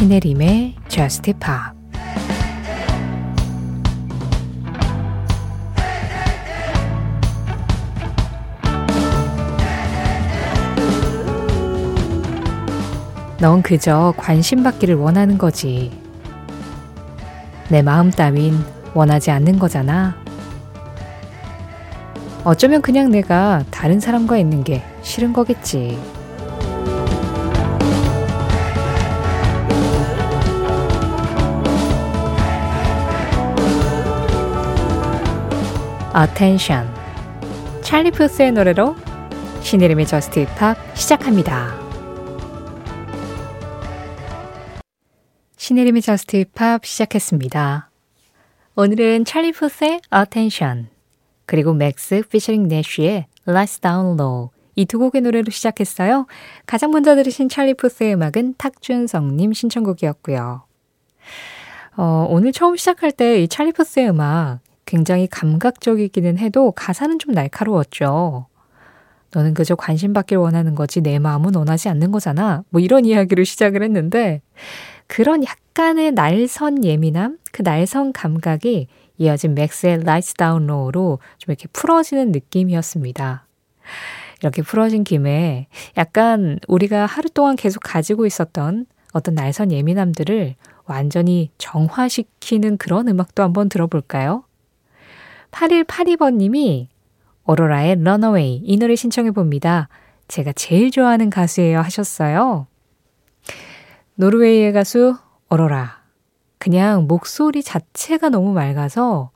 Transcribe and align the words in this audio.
신혜림의 0.00 0.76
Just 0.88 1.30
Pop 1.34 1.78
넌 13.38 13.60
그저 13.60 14.14
관심 14.16 14.62
받기를 14.62 14.94
원하는 14.94 15.36
거지. 15.36 15.92
내 17.68 17.82
마음 17.82 18.10
따윈 18.10 18.54
원하지 18.94 19.30
않는 19.30 19.58
거잖아. 19.58 20.16
어쩌면 22.44 22.80
그냥 22.80 23.10
내가 23.10 23.64
다른 23.70 24.00
사람과 24.00 24.38
있는 24.38 24.64
게 24.64 24.82
싫은 25.02 25.34
거겠지. 25.34 26.19
Attention. 36.16 36.88
찰리 37.82 38.10
푸스의 38.10 38.52
노래로 38.52 38.96
신혜림의 39.62 40.06
Just 40.06 40.40
Pop 40.40 40.76
시작합니다. 40.96 41.78
신혜림의 45.56 46.02
Just 46.02 46.36
Pop 46.38 46.84
시작했습니다. 46.84 47.90
오늘은 48.76 49.24
찰리 49.24 49.52
푸스의 49.52 50.00
Attention 50.14 50.88
그리고 51.46 51.74
맥스 51.74 52.22
피처링 52.28 52.66
내쉬의 52.68 53.26
Lights 53.46 53.80
Down 53.80 54.18
Low 54.18 54.48
이 54.76 54.86
두 54.86 54.98
곡의 54.98 55.20
노래로 55.20 55.50
시작했어요. 55.50 56.26
가장 56.66 56.90
먼저 56.90 57.14
들으신 57.14 57.48
찰리 57.48 57.74
푸스의 57.74 58.14
음악은 58.14 58.54
탁준성님 58.56 59.52
신청곡이었고요. 59.52 60.64
어, 61.96 62.26
오늘 62.30 62.52
처음 62.52 62.76
시작할 62.76 63.12
때 63.12 63.42
이 63.42 63.48
찰리 63.48 63.72
푸스의 63.72 64.08
음악 64.08 64.60
굉장히 64.90 65.28
감각적이기는 65.28 66.38
해도 66.38 66.72
가사는 66.72 67.20
좀 67.20 67.32
날카로웠죠. 67.32 68.46
너는 69.32 69.54
그저 69.54 69.76
관심 69.76 70.12
받길 70.12 70.38
원하는 70.38 70.74
거지 70.74 71.00
내 71.00 71.20
마음은 71.20 71.54
원하지 71.54 71.88
않는 71.90 72.10
거잖아. 72.10 72.64
뭐 72.70 72.80
이런 72.80 73.04
이야기로 73.04 73.44
시작을 73.44 73.84
했는데 73.84 74.42
그런 75.06 75.44
약간의 75.44 76.10
날선 76.10 76.84
예민함, 76.84 77.38
그 77.52 77.62
날선 77.62 78.12
감각이 78.12 78.88
이어진 79.18 79.54
맥스의 79.54 80.00
Lights 80.00 80.34
Down 80.34 80.64
Low로 80.64 81.20
좀 81.38 81.52
이렇게 81.52 81.68
풀어지는 81.72 82.32
느낌이었습니다. 82.32 83.46
이렇게 84.40 84.62
풀어진 84.62 85.04
김에 85.04 85.68
약간 85.98 86.58
우리가 86.66 87.06
하루 87.06 87.30
동안 87.30 87.54
계속 87.54 87.78
가지고 87.84 88.26
있었던 88.26 88.86
어떤 89.12 89.34
날선 89.36 89.70
예민함들을 89.70 90.56
완전히 90.86 91.52
정화시키는 91.58 92.76
그런 92.78 93.06
음악도 93.06 93.44
한번 93.44 93.68
들어볼까요? 93.68 94.42
8182번님이 95.50 96.88
오로라의 97.46 97.92
Runaway 97.92 98.62
이 98.64 98.76
노래 98.76 98.94
신청해 98.94 99.32
봅니다. 99.32 99.88
제가 100.28 100.52
제일 100.52 100.90
좋아하는 100.90 101.30
가수예요 101.30 101.80
하셨어요. 101.80 102.66
노르웨이의 104.14 104.72
가수 104.72 105.16
오로라. 105.50 106.00
그냥 106.58 107.06
목소리 107.08 107.62
자체가 107.62 108.28
너무 108.28 108.52
맑아서 108.52 109.30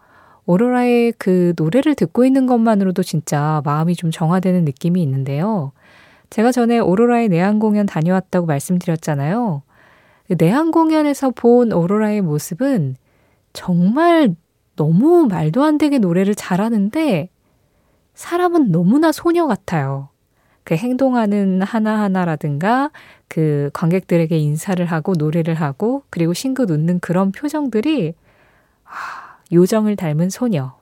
오로라의 0.46 1.14
그 1.18 1.54
노래를 1.56 1.94
듣고 1.94 2.24
있는 2.24 2.46
것만으로도 2.46 3.02
진짜 3.02 3.62
마음이 3.64 3.96
좀 3.96 4.10
정화되는 4.10 4.64
느낌이 4.64 5.02
있는데요. 5.02 5.72
제가 6.30 6.52
전에 6.52 6.78
오로라의 6.78 7.28
내한 7.28 7.58
공연 7.58 7.86
다녀왔다고 7.86 8.46
말씀드렸잖아요. 8.46 9.62
그 10.28 10.34
내한 10.38 10.70
공연에서 10.70 11.30
본 11.30 11.72
오로라의 11.72 12.20
모습은 12.20 12.96
정말 13.52 14.34
너무 14.76 15.26
말도 15.26 15.62
안 15.62 15.78
되게 15.78 15.98
노래를 15.98 16.34
잘하는데 16.34 17.28
사람은 18.14 18.70
너무나 18.70 19.12
소녀 19.12 19.46
같아요. 19.46 20.08
그 20.64 20.74
행동하는 20.74 21.62
하나하나라든가 21.62 22.90
그 23.28 23.70
관객들에게 23.74 24.36
인사를 24.36 24.84
하고 24.86 25.14
노래를 25.16 25.54
하고 25.54 26.04
그리고 26.10 26.32
싱긋 26.32 26.70
웃는 26.70 27.00
그런 27.00 27.32
표정들이 27.32 28.14
아, 28.84 29.38
요정을 29.52 29.96
닮은 29.96 30.30
소녀. 30.30 30.76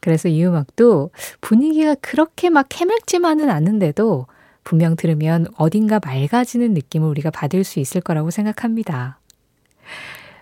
그래서 0.00 0.28
이 0.28 0.44
음악도 0.44 1.10
분위기가 1.40 1.94
그렇게 1.96 2.50
막 2.50 2.68
해맑지만은 2.72 3.50
않는데도 3.50 4.26
분명 4.64 4.96
들으면 4.96 5.46
어딘가 5.56 5.98
맑아지는 6.04 6.74
느낌을 6.74 7.08
우리가 7.08 7.30
받을 7.30 7.64
수 7.64 7.80
있을 7.80 8.00
거라고 8.00 8.30
생각합니다. 8.30 9.18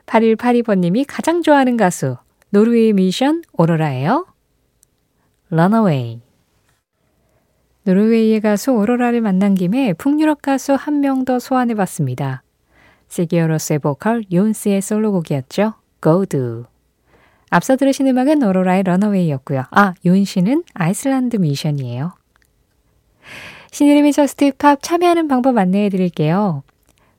8182번님이 0.06 1.04
가장 1.06 1.42
좋아하는 1.42 1.76
가수 1.76 2.16
노르웨이 2.50 2.92
미션 2.92 3.42
오로라예요. 3.52 4.26
Runaway 5.50 6.20
노르웨이의 7.84 8.40
가수 8.40 8.72
오로라를 8.72 9.20
만난 9.20 9.54
김에 9.54 9.92
북유럽 9.92 10.42
가수 10.42 10.74
한 10.74 11.00
명 11.00 11.24
더 11.24 11.38
소환해 11.38 11.74
봤습니다. 11.74 12.42
시기어로스의 13.08 13.78
보컬 13.78 14.24
요스의 14.32 14.80
솔로곡이었죠. 14.82 15.74
Do. 16.28 16.64
앞서 17.50 17.76
들으신 17.76 18.06
음악은 18.08 18.42
오로라의 18.42 18.82
Runaway였고요. 18.84 19.64
아, 19.70 19.94
요은 20.04 20.24
씨는 20.24 20.64
아이슬란드 20.74 21.36
뮤지션이에요. 21.36 22.12
신혜림의 23.70 24.12
Just 24.12 24.52
Pop 24.58 24.82
참여하는 24.82 25.28
방법 25.28 25.56
안내해 25.58 25.88
드릴게요. 25.88 26.62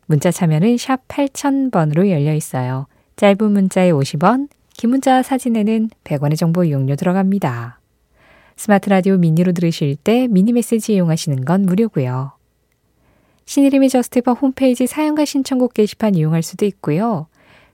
문자 0.06 0.32
참여는 0.32 0.78
샵 0.78 1.08
8000번으로 1.08 2.10
열려 2.10 2.34
있어요. 2.34 2.88
짧은 3.16 3.52
문자에 3.52 3.92
50원, 3.92 4.48
긴 4.78 4.92
문자 4.92 5.24
사진에는 5.24 5.90
100원의 6.04 6.38
정보 6.38 6.64
이용료 6.64 6.98
들어갑니다. 6.98 7.80
스마트 8.56 8.90
라디오 8.90 9.18
미니로 9.18 9.52
들으실 9.52 9.96
때 9.96 10.28
미니 10.28 10.54
메시지 10.54 10.94
이용하시는 10.94 11.46
건 11.46 11.64
무료고요. 11.64 12.34
신혜림의 13.46 13.90
Just 13.90 14.18
Pop 14.18 14.40
홈페이지 14.40 14.86
사연과 14.86 15.26
신청곡 15.26 15.74
게시판 15.74 16.14
이용할 16.14 16.44
수도 16.44 16.66
있고요. 16.68 17.26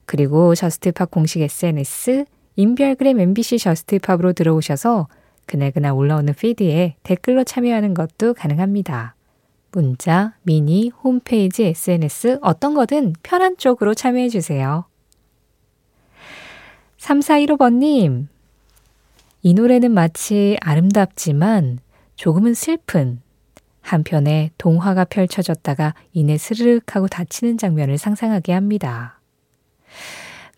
그리고 0.05 0.55
Just 0.55 0.87
Pop 0.87 1.11
공식 1.11 1.41
SNS 1.41 2.23
인별그램 2.55 3.19
MBC 3.19 3.57
Just 3.57 3.84
Pop으로 3.84 4.31
들어오셔서 4.31 5.09
그날그날 5.45 5.91
올라오는 5.91 6.33
피드에 6.33 6.95
댓글로 7.03 7.43
참여하는 7.43 7.95
것도 7.95 8.33
가능합니다. 8.33 9.15
문자, 9.73 10.35
미니, 10.43 10.89
홈페이지, 11.03 11.65
SNS 11.65 12.39
어떤 12.41 12.73
거든 12.75 13.13
편한 13.23 13.57
쪽으로 13.57 13.93
참여해 13.93 14.29
주세요. 14.29 14.85
3415번님, 17.03 18.27
이 19.41 19.53
노래는 19.53 19.91
마치 19.91 20.55
아름답지만 20.61 21.79
조금은 22.15 22.53
슬픈 22.53 23.19
한 23.81 24.02
편의 24.02 24.51
동화가 24.57 25.03
펼쳐졌다가 25.03 25.95
이내 26.13 26.37
스르륵 26.37 26.95
하고 26.95 27.09
닫히는 27.09 27.57
장면을 27.57 27.97
상상하게 27.97 28.53
합니다. 28.53 29.19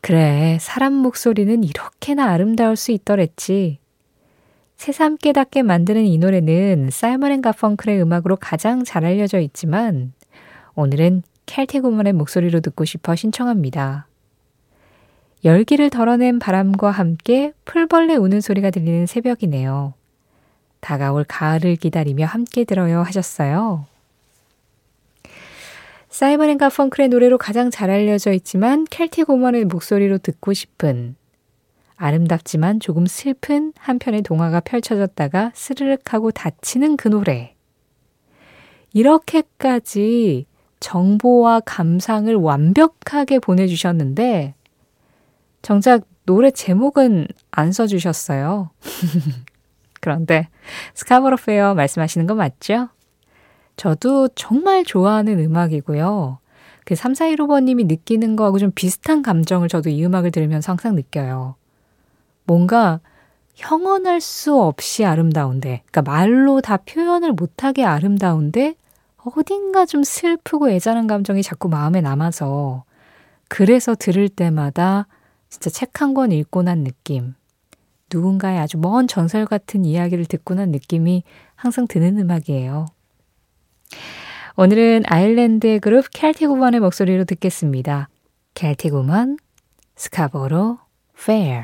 그래, 0.01 0.59
사람 0.61 0.93
목소리는 0.93 1.63
이렇게나 1.63 2.25
아름다울 2.29 2.75
수 2.75 2.91
있더랬지. 2.91 3.79
새삼 4.77 5.17
깨닫게 5.17 5.63
만드는 5.63 6.05
이 6.05 6.19
노래는 6.19 6.89
사이먼 6.91 7.31
앤 7.31 7.41
가펑클의 7.41 7.99
음악으로 8.03 8.35
가장 8.35 8.83
잘 8.83 9.03
알려져 9.03 9.39
있지만 9.39 10.13
오늘은 10.75 11.23
켈틱 11.47 11.85
우먼의 11.85 12.13
목소리로 12.13 12.59
듣고 12.59 12.85
싶어 12.85 13.15
신청합니다. 13.15 14.05
열기를 15.45 15.91
덜어낸 15.91 16.39
바람과 16.39 16.89
함께 16.89 17.53
풀벌레 17.65 18.15
우는 18.15 18.41
소리가 18.41 18.71
들리는 18.71 19.05
새벽이네요. 19.05 19.93
다가올 20.79 21.23
가을을 21.27 21.75
기다리며 21.75 22.25
함께 22.25 22.63
들어요 22.63 23.03
하셨어요. 23.03 23.85
사이먼 26.09 26.49
앤 26.49 26.57
가펑클의 26.57 27.09
노래로 27.09 27.37
가장 27.37 27.69
잘 27.69 27.91
알려져 27.91 28.31
있지만 28.31 28.85
켈틱 28.89 29.29
우먼의 29.29 29.65
목소리로 29.65 30.17
듣고 30.17 30.53
싶은 30.53 31.15
아름답지만 31.95 32.79
조금 32.79 33.05
슬픈 33.05 33.71
한 33.77 33.99
편의 33.99 34.23
동화가 34.23 34.61
펼쳐졌다가 34.61 35.51
스르륵 35.53 36.11
하고 36.11 36.31
닫히는 36.31 36.97
그 36.97 37.07
노래. 37.07 37.53
이렇게까지 38.93 40.47
정보와 40.79 41.59
감상을 41.65 42.33
완벽하게 42.33 43.39
보내주셨는데 43.39 44.55
정작 45.65 46.03
노래 46.27 46.51
제목은 46.51 47.27
안 47.49 47.71
써주셨어요. 47.71 48.69
그런데 49.99 50.47
Scarborough 50.93 51.37
Fair 51.37 51.73
말씀하시는 51.73 52.27
거 52.27 52.35
맞죠? 52.35 52.89
저도 53.75 54.27
정말 54.35 54.83
좋아하는 54.85 55.39
음악이고요. 55.39 56.37
그 56.85 56.93
3415번님이 56.93 57.87
느끼는 57.87 58.35
거하고 58.35 58.59
좀 58.59 58.69
비슷한 58.75 59.23
감정을 59.23 59.67
저도 59.67 59.89
이 59.89 60.05
음악을 60.05 60.29
들으면서 60.29 60.73
항상 60.73 60.93
느껴요. 60.93 61.55
뭔가 62.43 62.99
형언할 63.55 64.21
수 64.21 64.61
없이 64.61 65.03
아름다운데, 65.03 65.81
그러니까 65.87 66.03
말로 66.03 66.61
다 66.61 66.77
표현을 66.77 67.31
못하게 67.31 67.83
아름다운데, 67.83 68.75
어딘가 69.17 69.87
좀 69.87 70.03
슬프고 70.03 70.69
애잔한 70.69 71.07
감정이 71.07 71.41
자꾸 71.41 71.69
마음에 71.69 72.01
남아서 72.01 72.83
그래서 73.47 73.95
들을 73.95 74.29
때마다 74.29 75.07
진짜 75.55 75.69
책 75.69 76.01
한 76.01 76.13
권 76.13 76.33
읽고 76.33 76.63
난 76.63 76.83
느낌, 76.83 77.33
누군가의 78.13 78.59
아주 78.59 78.77
먼 78.77 79.07
전설 79.07 79.45
같은 79.45 79.85
이야기를 79.85 80.25
듣고 80.25 80.53
난 80.53 80.69
느낌이 80.71 81.23
항상 81.55 81.87
드는 81.87 82.19
음악이에요. 82.19 82.87
오늘은 84.57 85.03
아일랜드의 85.07 85.79
그룹 85.79 86.07
켈틱 86.11 86.49
우먼의 86.51 86.81
목소리로 86.81 87.23
듣겠습니다. 87.23 88.09
켈틱 88.53 88.95
우먼, 88.95 89.37
스카보로, 89.95 90.79
페 91.25 91.63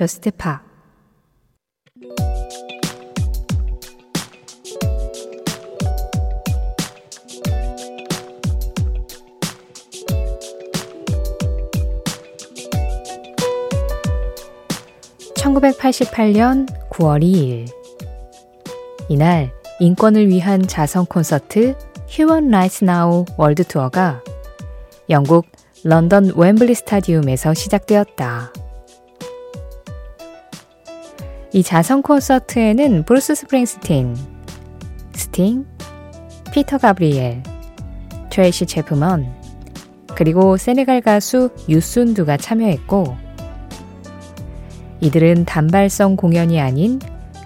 저스트 0.00 0.30
파 0.30 0.62
(1988년 15.34 16.66
9월 16.88 17.22
2일) 17.22 17.70
이날 19.10 19.52
인권을 19.80 20.28
위한 20.28 20.66
자선 20.66 21.04
콘서트 21.04 21.76
휴먼 22.08 22.48
라이츠 22.48 22.86
나우 22.86 23.26
월드 23.36 23.64
투어가 23.64 24.22
영국 25.10 25.44
런던 25.84 26.32
웸블리 26.34 26.74
스타디움에서 26.74 27.52
시작되었다. 27.52 28.50
이 31.52 31.64
자선 31.64 32.00
콘서트에는 32.02 33.04
브루스 33.04 33.34
스프링스틴, 33.34 34.16
스팅, 35.14 35.66
피터 36.52 36.78
가브리엘, 36.78 37.42
트레이시 38.30 38.66
체프먼, 38.66 39.26
그리고 40.14 40.56
세네갈 40.56 41.00
가수 41.00 41.50
유순두가 41.68 42.36
참여했고, 42.36 43.16
이들은 45.00 45.44
단발성 45.44 46.14
공연이 46.14 46.60
아닌 46.60 47.00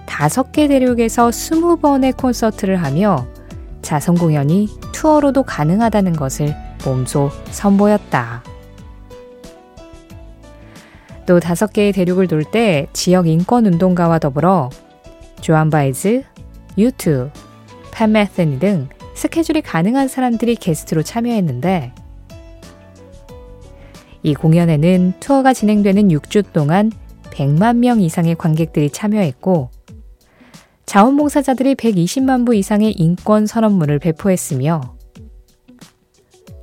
다섯 0.05 0.53
개 0.53 0.69
대륙에서 0.69 1.31
스무 1.31 1.79
번의 1.79 2.13
콘서트를 2.13 2.83
하며 2.83 3.27
자선 3.81 4.17
공연이 4.17 4.69
투어로도 4.93 5.45
가능하다는 5.45 6.13
것을 6.13 6.55
몸소 6.85 7.31
선보였다. 7.51 8.43
또 11.27 11.41
다섯 11.41 11.73
개의 11.73 11.93
대륙을 11.93 12.29
돌 12.29 12.45
때 12.45 12.87
지역 12.93 13.27
인권 13.27 13.67
운동가와 13.67 14.19
더불어 14.19 14.71
조안 15.41 15.71
바에즈, 15.71 16.23
유투, 16.77 17.31
팻 17.93 18.13
메스니 18.13 18.59
등 18.59 18.89
스케줄이 19.15 19.63
가능한 19.63 20.09
사람들이 20.09 20.57
게스트로 20.57 21.03
참여했는데 21.03 21.93
이 24.23 24.35
공연에는 24.35 25.15
투어가 25.21 25.53
진행되는 25.53 26.09
6주 26.09 26.53
동안 26.53 26.91
100만 27.31 27.77
명 27.77 28.01
이상의 28.01 28.37
관객들이 28.37 28.91
참여했고 28.91 29.71
자원봉사자들이 30.87 31.75
120만 31.75 32.47
부 32.47 32.55
이상의 32.55 32.93
인권 32.93 33.47
선언문을 33.47 33.99
배포했으며 33.99 34.97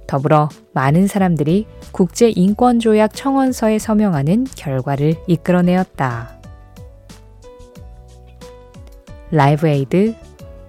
더불어 0.07 0.49
많은 0.73 1.07
사람들이 1.07 1.67
국제인권조약 2.01 3.13
청원서에 3.13 3.77
서명하는 3.77 4.47
결과를 4.55 5.13
이끌어내었다. 5.27 6.31
Live 9.29 9.67
Aid, 9.67 10.15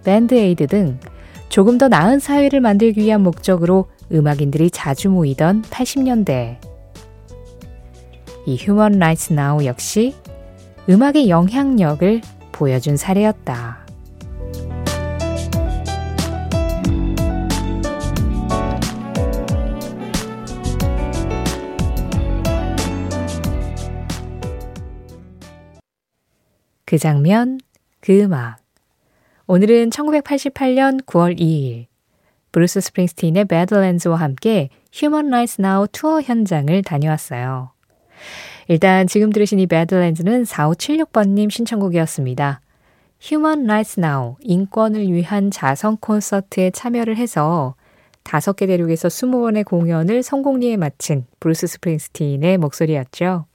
Band 0.05 0.35
Aid 0.35 0.67
등 0.67 1.01
조금 1.49 1.79
더 1.79 1.89
나은 1.89 2.19
사회를 2.19 2.61
만들기 2.61 3.01
위한 3.01 3.23
목적으로 3.23 3.87
음악인들이 4.13 4.71
자주 4.71 5.09
모이던 5.09 5.63
80년대. 5.63 6.59
이 8.45 8.57
Human 8.57 8.99
Rights 8.99 9.33
Now 9.33 9.65
역시 9.65 10.15
음악의 10.91 11.31
영향력을 11.31 12.21
보여준 12.53 12.99
사례였다. 12.99 13.82
그 26.93 26.99
장면, 26.99 27.59
그 28.01 28.21
음악. 28.21 28.59
오늘은 29.47 29.89
1988년 29.89 31.03
9월 31.07 31.41
2일 31.41 31.87
브루스 32.53 32.83
스프링스틴의 32.83 33.47
Badlands와 33.47 34.17
함께 34.17 34.69
Human 34.93 35.31
Rights 35.31 35.63
Now 35.63 35.89
투어 35.91 36.21
현장을 36.21 36.83
다녀왔어요. 36.83 37.71
일단 38.69 39.07
지금 39.07 39.31
들으신 39.33 39.59
이 39.59 39.67
Badlands는 39.67 40.43
4576번님 40.43 41.51
신청곡이었습니다. 41.51 42.61
Human 43.23 43.65
Rights 43.65 43.99
Now 43.99 44.37
인권을 44.43 45.11
위한 45.11 45.51
자선 45.51 45.97
콘서트에 45.97 46.73
참여를 46.73 47.17
해서 47.17 47.75
다섯 48.23 48.53
개 48.55 48.67
대륙에서 48.67 49.09
20번의 49.09 49.65
공연을 49.65 50.23
성공리에 50.23 50.77
마친 50.77 51.25
브루스 51.41 51.69
스프링스틴의 51.69 52.59
목소리였죠. 52.59 53.47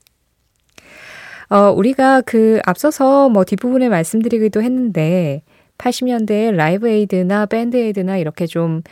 어, 1.50 1.70
우리가 1.70 2.20
그 2.22 2.60
앞서서 2.64 3.28
뭐 3.28 3.44
뒷부분에 3.44 3.88
말씀드리기도 3.88 4.62
했는데 4.62 5.42
80년대에 5.78 6.54
Live 6.54 6.88
Aid나 6.88 7.46
Band 7.46 7.76
Aid나 7.76 8.18
이렇게 8.18 8.46
좀 8.46 8.82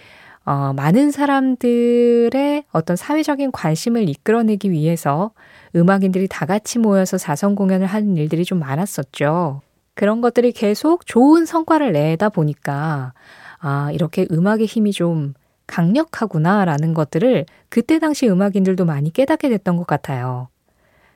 어, 0.44 0.73
많은 0.75 1.11
사람들의 1.11 2.64
어떤 2.70 2.97
사회적인 2.97 3.50
관심을 3.50 4.08
이끌어내기 4.08 4.70
위해서 4.70 5.32
음악인들이 5.75 6.29
다 6.29 6.47
같이 6.47 6.79
모여서 6.79 7.19
자선 7.19 7.57
공연을 7.57 7.87
하는 7.87 8.16
일들이 8.16 8.45
좀 8.45 8.61
많았었죠. 8.61 9.61
그런 9.95 10.21
것들이 10.21 10.52
계속 10.52 11.04
좋은 11.04 11.47
성과를 11.47 11.92
내다 11.92 12.28
보니까 12.28 13.12
아, 13.59 13.90
이렇게 13.92 14.26
음악의 14.31 14.66
힘이 14.66 14.92
좀 14.92 15.35
강력하구나라는 15.66 16.95
것들을 16.95 17.45
그때 17.69 17.99
당시 17.99 18.28
음악인들도 18.28 18.85
많이 18.85 19.12
깨닫게 19.12 19.49
됐던 19.49 19.76
것 19.76 19.87
같아요. 19.87 20.49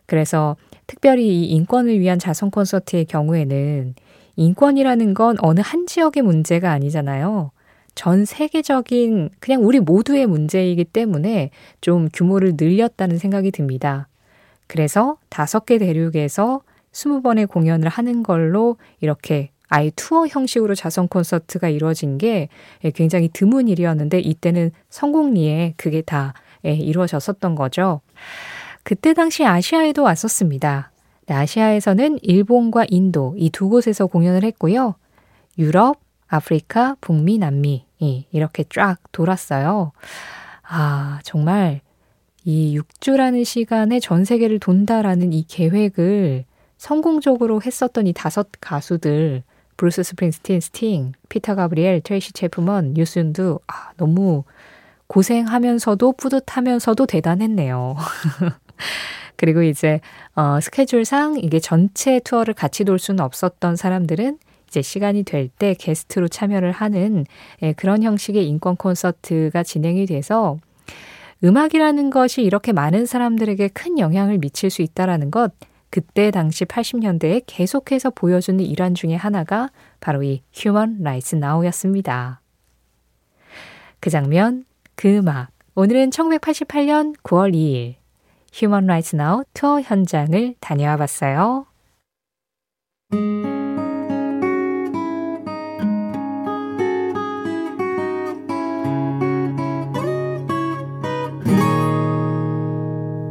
그래서 0.07 0.57
특별히 0.91 1.29
이 1.29 1.45
인권을 1.51 2.01
위한 2.01 2.19
자선 2.19 2.51
콘서트의 2.51 3.05
경우에는 3.05 3.95
인권이라는 4.35 5.15
건 5.15 5.37
어느 5.39 5.61
한 5.63 5.87
지역의 5.87 6.25
문제가 6.25 6.73
아니잖아요. 6.73 7.53
전 7.95 8.25
세계적인 8.25 9.31
그냥 9.39 9.65
우리 9.65 9.79
모두의 9.79 10.27
문제이기 10.27 10.87
때문에 10.87 11.51
좀 11.81 12.09
규모를 12.13 12.55
늘렸다는 12.59 13.19
생각이 13.19 13.53
듭니다. 13.53 14.09
그래서 14.67 15.17
다섯 15.29 15.65
개 15.65 15.79
대륙에서 15.79 16.61
스무 16.91 17.23
번의 17.23 17.47
공연을 17.47 17.89
하는 17.89 18.25
걸로 18.25 18.77
이렇게 19.01 19.51
아예 19.69 19.93
투어 19.95 20.27
형식으로 20.27 20.75
자선 20.75 21.07
콘서트가 21.07 21.69
이루어진 21.69 22.19
게 22.19 22.49
굉장히 22.97 23.29
드문 23.33 23.69
일이었는데 23.69 24.19
이때는 24.19 24.73
성공리에 24.89 25.75
그게 25.77 26.03
다 26.03 26.35
예, 26.65 26.73
이루어졌었던 26.73 27.55
거죠. 27.55 28.01
그때 28.83 29.15
당시 29.15 29.45
아시아에도 29.45 30.03
왔었습니다. 30.03 30.91
네, 31.27 31.35
아시아에서는 31.35 32.19
일본과 32.23 32.87
인도 32.89 33.35
이 33.39 33.51
두 33.51 33.69
곳에서 33.69 34.07
공연을 34.07 34.43
했고요. 34.45 34.95
유럽, 35.59 36.01
아프리카, 36.29 36.97
북미, 37.01 37.39
남미 37.39 37.85
이렇게 38.33 38.65
쫙 38.71 38.97
돌았어요. 39.13 39.93
아, 40.63 41.21
정말 41.25 41.81
이 42.45 42.79
6주라는 42.79 43.45
시간에 43.45 44.01
전 44.01 44.25
세계를 44.25 44.59
돈다라는 44.61 45.33
이 45.33 45.45
계획을 45.47 46.45
성공적으로 46.79 47.61
했었던 47.63 48.07
이 48.07 48.13
다섯 48.13 48.49
가수들 48.61 49.43
브루스 49.77 50.03
스프링스틴, 50.03 50.61
스팅, 50.61 51.13
피터 51.29 51.55
가브리엘, 51.55 52.01
트레이시 52.01 52.33
체프먼, 52.33 52.95
뉴슨도 52.95 53.61
아, 53.67 53.91
너무 53.97 54.45
고생하면서도 55.09 56.13
뿌듯하면서도 56.13 57.07
대단했네요. 57.07 57.97
그리고 59.37 59.63
이제 59.63 60.01
어, 60.35 60.59
스케줄상 60.61 61.39
이게 61.39 61.61
전체 61.61 62.21
투어를 62.21 62.55
같이 62.55 62.85
돌 62.85 62.99
수는 62.99 63.21
없었던 63.21 63.77
사람들은 63.77 64.39
이제 64.69 64.83
시간이 64.83 65.25
될 65.25 65.49
때 65.49 65.75
게스트로 65.75 66.29
참여를 66.29 66.73
하는 66.73 67.25
예, 67.63 67.73
그런 67.73 68.03
형식의 68.03 68.47
인권 68.47 68.77
콘서트가 68.77 69.63
진행이 69.63 70.07
돼서 70.07 70.59
음악이라는 71.43 72.11
것이 72.11 72.43
이렇게 72.43 72.73
많은 72.73 73.07
사람들에게 73.07 73.69
큰 73.69 73.99
영향을 73.99 74.39
미칠 74.39 74.71
수 74.71 74.83
있다라는 74.83 75.31
것 75.31 75.53
그때 75.91 76.31
당시 76.31 76.65
80년대에 76.65 77.43
계속해서 77.47 78.11
보여주는 78.11 78.65
일환 78.65 78.95
중의 78.95 79.17
하나가 79.17 79.71
바로 79.99 80.23
이 80.23 80.43
Human 80.55 80.99
Rights 81.01 81.35
Now였습니다. 81.35 82.41
그 83.99 84.09
장면, 84.09 84.65
그 84.95 85.17
음악. 85.17 85.49
오늘은 85.75 86.11
1988년 86.11 87.17
9월 87.23 87.53
2일 87.55 87.97
Human 88.55 88.85
Rights 88.85 89.17
Now 89.17 89.45
투어 89.55 89.81
현장을 89.81 90.55
다녀와 90.61 90.97
봤어요. 90.97 91.67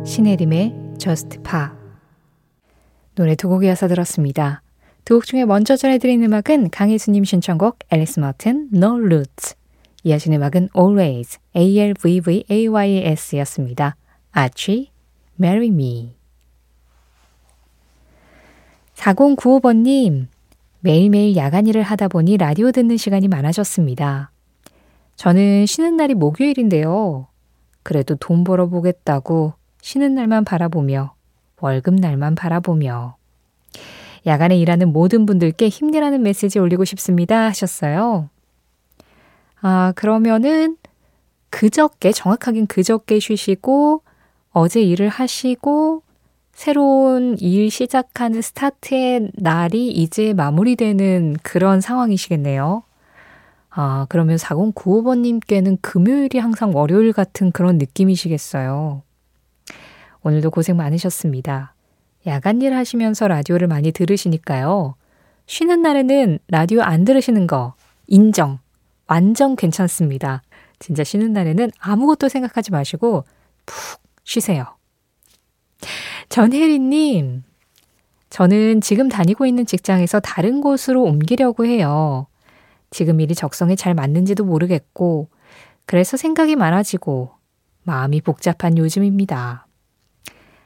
신혜림의 0.05 0.73
Just 0.97 1.39
Pa 1.43 1.67
노래 3.15 3.35
두 3.35 3.47
곡이어서 3.49 3.87
들었습니다. 3.87 4.61
두 5.05 5.15
곡 5.15 5.25
중에 5.25 5.45
먼저 5.45 5.75
전해드린 5.75 6.23
음악은 6.23 6.69
강혜수님 6.71 7.23
신청곡 7.23 7.79
앨리스 7.89 8.19
머튼 8.19 8.69
No 8.73 8.95
Roots 8.95 9.55
이어진 10.03 10.33
음악은 10.33 10.69
Always 10.77 11.39
A-L-V-V-A-Y-S 11.55 13.35
였습니다. 13.37 13.95
Archie, 14.35 14.91
Marry 15.39 15.67
Me 15.67 16.15
4095번님 18.95 20.27
매일매일 20.81 21.35
야간 21.37 21.67
일을 21.67 21.83
하다 21.83 22.09
보니 22.09 22.37
라디오 22.37 22.71
듣는 22.71 22.97
시간이 22.97 23.27
많아졌습니다. 23.27 24.31
저는 25.15 25.65
쉬는 25.65 25.97
날이 25.97 26.13
목요일인데요. 26.13 27.27
그래도 27.83 28.15
돈 28.15 28.43
벌어보겠다고 28.43 29.53
쉬는 29.81 30.15
날만 30.15 30.43
바라보며 30.43 31.13
월급 31.61 31.95
날만 31.95 32.35
바라보며 32.35 33.15
야간에 34.25 34.57
일하는 34.57 34.91
모든 34.91 35.25
분들께 35.25 35.69
힘내라는 35.69 36.21
메시지 36.21 36.59
올리고 36.59 36.83
싶습니다 36.83 37.45
하셨어요. 37.45 38.29
아, 39.61 39.93
그러면은 39.95 40.77
그저께, 41.49 42.11
정확하긴 42.11 42.67
그저께 42.67 43.19
쉬시고 43.19 44.03
어제 44.51 44.81
일을 44.81 45.09
하시고 45.09 46.03
새로운 46.51 47.37
일 47.39 47.71
시작하는 47.71 48.41
스타트의 48.41 49.31
날이 49.35 49.89
이제 49.89 50.33
마무리되는 50.33 51.37
그런 51.41 51.79
상황이시겠네요. 51.79 52.83
아, 53.69 54.07
그러면 54.09 54.37
4095번님께는 54.37 55.77
금요일이 55.81 56.39
항상 56.39 56.75
월요일 56.75 57.13
같은 57.13 57.51
그런 57.51 57.77
느낌이시겠어요. 57.77 59.03
오늘도 60.21 60.51
고생 60.51 60.75
많으셨습니다. 60.75 61.75
야간 62.27 62.61
일 62.61 62.73
하시면서 62.73 63.27
라디오를 63.27 63.67
많이 63.67 63.91
들으시니까요. 63.91 64.95
쉬는 65.45 65.81
날에는 65.81 66.39
라디오 66.49 66.81
안 66.81 67.05
들으시는 67.05 67.47
거 67.47 67.73
인정. 68.07 68.59
완전 69.07 69.55
괜찮습니다. 69.55 70.41
진짜 70.79 71.03
쉬는 71.03 71.31
날에는 71.31 71.71
아무것도 71.79 72.27
생각하지 72.27 72.71
마시고 72.71 73.23
푹 73.65 74.08
쉬세요. 74.29 74.65
전혜리님, 76.29 77.43
저는 78.29 78.79
지금 78.81 79.09
다니고 79.09 79.47
있는 79.47 79.65
직장에서 79.65 80.19
다른 80.19 80.61
곳으로 80.61 81.01
옮기려고 81.03 81.65
해요. 81.65 82.27
지금 82.91 83.21
일이 83.21 83.33
적성에 83.33 83.75
잘 83.75 83.95
맞는지도 83.95 84.45
모르겠고, 84.45 85.29
그래서 85.87 86.15
생각이 86.15 86.55
많아지고, 86.55 87.31
마음이 87.81 88.21
복잡한 88.21 88.77
요즘입니다. 88.77 89.65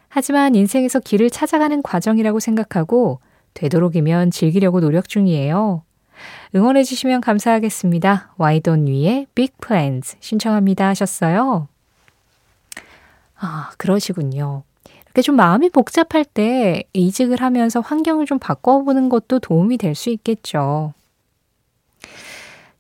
하지만 0.10 0.56
인생에서 0.56 1.00
길을 1.00 1.30
찾아가는 1.30 1.82
과정이라고 1.82 2.42
생각하고 2.42 3.22
되도록이면 3.54 4.32
즐기려고 4.32 4.82
노력 4.82 5.08
중이에요. 5.08 5.84
응원해 6.54 6.84
주시면 6.84 7.22
감사하겠습니다. 7.22 8.34
와이돈 8.38 8.88
위의 8.88 9.28
Big 9.34 9.54
Plans 9.66 10.18
신청합니다 10.20 10.90
하셨어요. 10.90 11.70
아, 13.46 13.72
그러시군요. 13.78 14.64
이렇게 15.06 15.22
좀 15.22 15.36
마음이 15.36 15.70
복잡할 15.70 16.24
때 16.24 16.84
이직을 16.94 17.42
하면서 17.42 17.82
환경을 17.82 18.26
좀 18.26 18.40
바꿔보는 18.40 19.10
것도 19.10 19.40
도움이 19.40 19.78
될 19.78 19.96
수 19.96 20.10
있겠죠. 20.10 20.94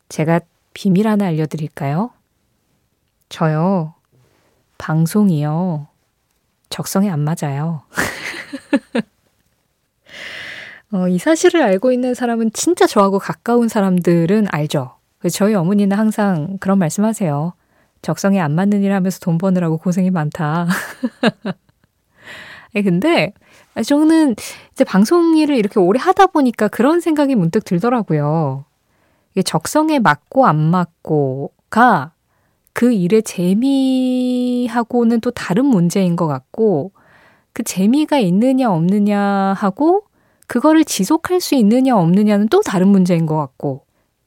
제가 0.08 0.39
비밀 0.74 1.08
하나 1.08 1.25
알려드릴까요? 1.25 2.12
저요, 3.29 3.93
방송이요. 4.77 5.88
적성에 6.70 7.10
안 7.10 7.20
맞아요. 7.20 7.82
어, 10.93 11.08
이 11.10 11.17
사실을 11.17 11.62
알고 11.62 11.91
있는 11.91 12.13
사람은 12.13 12.51
진짜 12.53 12.88
저하고 12.88 13.20
가까운 13.20 13.67
사람들은 13.67 14.48
알죠. 14.50 14.96
저희 15.32 15.55
어머니는 15.55 15.98
항상 15.98 16.58
그런 16.60 16.79
말씀 16.79 17.03
하세요. 17.03 17.53
적성에 18.03 18.39
안 18.39 18.53
맞는 18.53 18.83
일 18.83 18.93
하면서 18.93 19.17
돈 19.19 19.39
버느라고 19.39 19.77
고생이 19.77 20.12
많다. 20.12 20.67
근데 22.74 23.33
저는 23.83 24.36
이제 24.72 24.83
방송 24.83 25.38
일을 25.38 25.55
이렇게 25.55 25.79
오래 25.79 26.00
하다 26.00 26.27
보니까 26.27 26.67
그런 26.67 27.01
생각이 27.01 27.33
문득 27.33 27.65
들더라고요. 27.65 28.65
이게 29.31 29.41
적성에 29.41 30.00
맞고 30.00 30.45
안 30.45 30.57
맞고가 30.57 32.12
그 32.74 32.91
일의 32.91 33.24
재미하고는 33.24 35.22
또 35.22 35.31
다른 35.31 35.65
문제인 35.65 36.15
것 36.15 36.27
같고, 36.27 36.91
그 37.53 37.63
재미가 37.63 38.17
있느냐 38.17 38.72
없느냐 38.72 39.53
하고, 39.55 40.03
그거를 40.48 40.83
지속할 40.83 41.39
수 41.39 41.55
있느냐 41.55 41.95
없느냐는 41.95 42.50
또 42.50 42.62
다른 42.62 42.89
문제인 42.89 43.27
것 43.27 43.38
같고, 43.38 43.82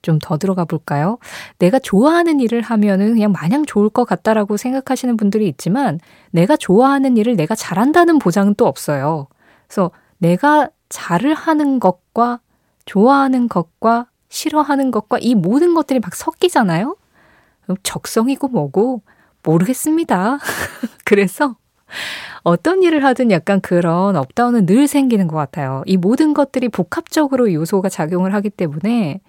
좀 0.07 0.19
더 0.23 0.39
들어가 0.39 0.65
볼까요? 0.65 1.19
내가 1.59 1.79
좋아하는 1.79 2.41
일을 2.41 2.63
하면은 2.63 3.15
그냥 3.15 3.33
마냥 3.33 3.65
좋을 3.67 3.91
것 3.91 4.05
같다라고 4.05 4.57
생각하시는 4.57 5.17
분들이 5.17 5.49
있지만, 5.49 6.01
내가 6.31 6.57
좋아하는 6.57 7.17
일을 7.17 7.37
내가 7.37 7.55
잘한다는 7.55 8.19
보장은 8.19 8.55
또 8.55 8.67
없어요. 8.67 9.27
그래서 9.67 9.91
내가 10.19 10.71
잘을 10.89 11.35
하는 11.35 11.81
것과 11.81 12.41
좋아하는 12.87 13.49
것과 13.49 14.07
싫어하는 14.29 14.91
것과 14.91 15.19
이 15.21 15.35
모든 15.35 15.75
것들이 15.75 16.01
막 16.01 16.15
섞이잖아요? 16.15 16.97
적성이고 17.83 18.49
뭐고 18.49 19.03
모르겠습니다. 19.43 20.39
그래서 21.05 21.57
어떤 22.43 22.83
일을 22.83 23.05
하든 23.05 23.31
약간 23.33 23.61
그런 23.61 24.17
업다운은 24.17 24.67
늘 24.67 24.87
생기는 24.87 25.27
것 25.27 25.37
같아요. 25.37 25.83
이 25.87 25.97
모든 25.97 26.33
것들이 26.35 26.69
복합적으로 26.69 27.53
요소가 27.53 27.89
작용을 27.89 28.35
하기 28.35 28.51
때문에 28.51 29.21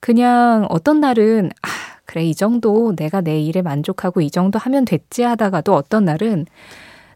그냥 0.00 0.66
어떤 0.70 1.00
날은 1.00 1.50
아, 1.62 1.68
그래, 2.04 2.24
이 2.24 2.34
정도 2.34 2.94
내가 2.96 3.20
내 3.20 3.40
일에 3.40 3.62
만족하고 3.62 4.20
이 4.20 4.30
정도 4.30 4.58
하면 4.58 4.84
됐지 4.84 5.22
하다가도 5.22 5.74
어떤 5.74 6.04
날은 6.04 6.46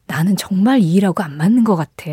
나는 0.07 0.37
정말 0.37 0.81
이 0.81 0.95
일하고 0.95 1.23
안 1.23 1.37
맞는 1.37 1.65
것 1.65 1.77
같아. 1.77 2.11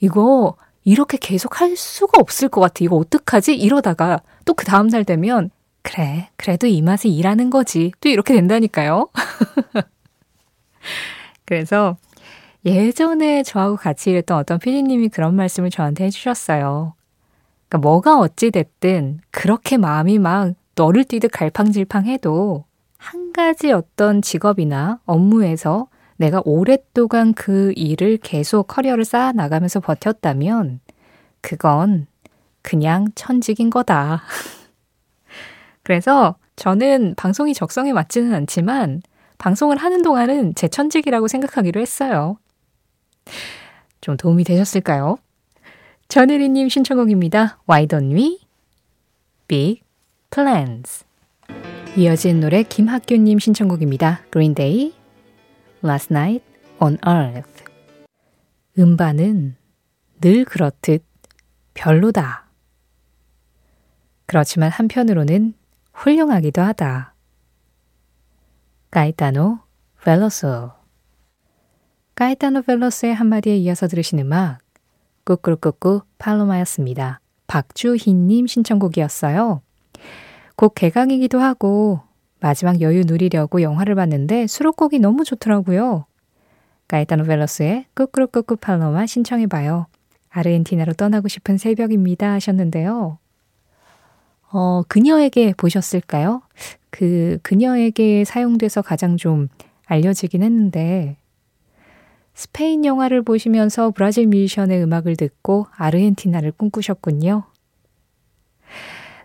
이거 0.00 0.56
이렇게 0.84 1.18
계속 1.20 1.60
할 1.60 1.76
수가 1.76 2.18
없을 2.20 2.48
것 2.48 2.60
같아. 2.60 2.76
이거 2.80 2.96
어떡하지? 2.96 3.54
이러다가 3.54 4.20
또 4.44 4.54
그 4.54 4.64
다음 4.64 4.88
날 4.88 5.04
되면 5.04 5.50
그래, 5.82 6.28
그래도 6.36 6.66
이 6.66 6.82
맛에 6.82 7.08
일하는 7.08 7.50
거지. 7.50 7.92
또 8.00 8.08
이렇게 8.08 8.34
된다니까요. 8.34 9.08
그래서 11.44 11.96
예전에 12.64 13.42
저하고 13.42 13.76
같이 13.76 14.10
일했던 14.10 14.38
어떤 14.38 14.58
피디님이 14.58 15.08
그런 15.08 15.34
말씀을 15.34 15.70
저한테 15.70 16.04
해주셨어요. 16.04 16.94
그러니까 17.70 17.78
뭐가 17.78 18.18
어찌됐든 18.18 19.20
그렇게 19.30 19.76
마음이 19.76 20.18
막 20.18 20.54
너를 20.74 21.04
뛰듯 21.04 21.30
갈팡질팡해도 21.30 22.64
한 22.98 23.32
가지 23.32 23.72
어떤 23.72 24.20
직업이나 24.20 24.98
업무에서 25.06 25.86
내가 26.16 26.42
오랫동안 26.44 27.32
그 27.32 27.72
일을 27.76 28.18
계속 28.18 28.66
커리어를 28.66 29.04
쌓아 29.04 29.32
나가면서 29.32 29.80
버텼다면 29.80 30.80
그건 31.40 32.06
그냥 32.60 33.06
천직인 33.14 33.70
거다. 33.70 34.22
그래서 35.82 36.34
저는 36.56 37.14
방송이 37.16 37.54
적성에 37.54 37.92
맞지는 37.92 38.34
않지만 38.34 39.00
방송을 39.38 39.78
하는 39.78 40.02
동안은 40.02 40.56
제 40.56 40.68
천직이라고 40.68 41.28
생각하기로 41.28 41.80
했어요. 41.80 42.36
좀 44.02 44.16
도움이 44.16 44.44
되셨을까요? 44.44 45.16
전혜리님 46.10 46.68
신청곡입니다. 46.68 47.60
Why 47.70 47.86
don't 47.86 48.12
we? 48.12 48.40
Big 49.46 49.82
Plans. 50.30 51.04
이어진 51.96 52.40
노래 52.40 52.64
김학규님 52.64 53.38
신청곡입니다. 53.38 54.22
Green 54.32 54.56
Day, 54.56 54.92
Last 55.84 56.12
Night 56.12 56.44
on 56.80 56.98
Earth. 57.06 57.62
음반은 58.76 59.54
늘 60.20 60.44
그렇듯 60.44 61.04
별로다. 61.74 62.50
그렇지만 64.26 64.72
한편으로는 64.72 65.54
훌륭하기도 65.92 66.60
하다. 66.60 67.14
까이타노 68.90 69.60
벨로소 70.02 70.72
까이타노 72.16 72.62
벨로스의 72.62 73.14
한마디에 73.14 73.56
이어서 73.58 73.86
들으신 73.86 74.18
음악 74.18 74.58
꾸꾸꾸꾸 75.36 76.02
팔로마였습니다. 76.18 77.20
박주희님 77.46 78.48
신청곡이었어요. 78.48 79.62
곡 80.56 80.74
개강이기도 80.74 81.38
하고 81.38 82.00
마지막 82.40 82.80
여유 82.80 83.04
누리려고 83.06 83.62
영화를 83.62 83.94
봤는데 83.94 84.48
수록곡이 84.48 84.98
너무 84.98 85.22
좋더라고요. 85.22 86.06
가이타노 86.88 87.24
벨로스의 87.24 87.86
꾸꾸꾸꾸 87.94 88.56
팔로마 88.56 89.06
신청해봐요. 89.06 89.86
아르헨티나로 90.30 90.94
떠나고 90.94 91.28
싶은 91.28 91.58
새벽입니다 91.58 92.32
하셨는데요. 92.32 93.18
어, 94.52 94.82
그녀에게 94.88 95.54
보셨을까요? 95.56 96.42
그 96.90 97.38
그녀에게 97.44 98.24
사용돼서 98.24 98.82
가장 98.82 99.16
좀 99.16 99.46
알려지긴 99.86 100.42
했는데 100.42 101.16
스페인 102.34 102.84
영화를 102.84 103.22
보시면서 103.22 103.90
브라질 103.90 104.26
뮤지션의 104.26 104.82
음악을 104.82 105.16
듣고 105.16 105.66
아르헨티나를 105.76 106.52
꿈꾸셨군요. 106.52 107.44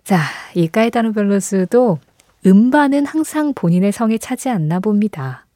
자, 0.03 0.19
이 0.53 0.67
까이다노 0.67 1.13
벨로스도 1.13 1.99
음반은 2.45 3.05
항상 3.05 3.53
본인의 3.53 3.91
성에 3.91 4.17
차지 4.17 4.49
않나 4.49 4.79
봅니다. 4.79 5.47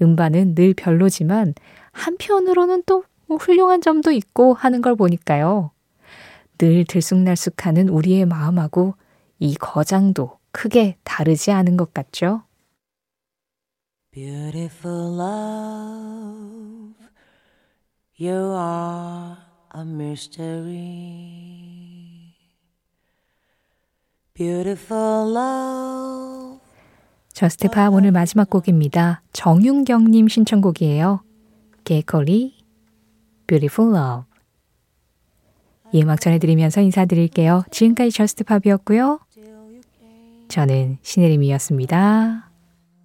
음반은 0.00 0.54
늘 0.54 0.74
별로지만 0.74 1.54
한편으로는 1.92 2.84
또 2.86 3.04
훌륭한 3.28 3.80
점도 3.82 4.12
있고 4.12 4.54
하는 4.54 4.80
걸 4.80 4.96
보니까요. 4.96 5.72
늘 6.56 6.84
들쑥날쑥하는 6.84 7.88
우리의 7.88 8.24
마음하고 8.26 8.94
이 9.38 9.54
거장도 9.54 10.38
크게 10.50 10.96
다르지 11.04 11.52
않은 11.52 11.76
것 11.76 11.92
같죠? 11.92 12.42
Beautiful 14.10 15.20
love, 15.20 16.77
you 18.18 18.52
are 18.56 19.36
a 19.74 19.82
mystery. 19.82 20.74
Beautiful 24.34 25.34
love. 25.34 26.58
Just 27.32 27.66
Pop 27.66 27.92
오늘 27.92 28.10
마지막 28.10 28.50
곡입니다. 28.50 29.22
정윤경님 29.32 30.26
신청곡이에요. 30.26 31.22
개거리, 31.84 32.56
Beautiful 33.46 33.94
Love. 33.94 34.24
이 35.92 36.02
음악 36.02 36.20
전해드리면서 36.20 36.80
인사드릴게요. 36.80 37.62
지금까지 37.70 38.10
Just 38.10 38.36
Pop이었고요. 38.36 39.20
저는 40.48 40.98
신혜림이었습니다. 41.02 42.47